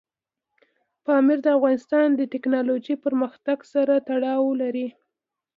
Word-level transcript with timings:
پامیر 1.05 1.39
د 1.43 1.47
افغانستان 1.57 2.07
د 2.15 2.21
تکنالوژۍ 2.33 2.95
پرمختګ 3.05 3.57
سره 3.73 3.93
تړاو 4.07 4.49
لري. 4.61 4.87